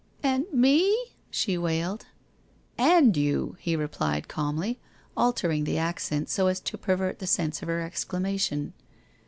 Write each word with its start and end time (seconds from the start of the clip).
'And 0.23 0.47
me?' 0.51 1.11
she 1.39 1.59
wailed. 1.59 2.07
'And 2.75 3.15
you/ 3.15 3.55
he 3.59 3.75
replied 3.75 4.27
calmly, 4.27 4.79
altering 5.15 5.63
the 5.63 5.77
accent 5.77 6.27
so 6.27 6.47
as 6.47 6.59
to 6.61 6.75
pervert 6.75 7.19
the 7.19 7.27
sense 7.27 7.61
of 7.61 7.67
her 7.67 7.81
exclamation. 7.81 8.73